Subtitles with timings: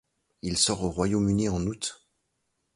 [0.41, 2.07] Il sort au Royaume-Uni en août.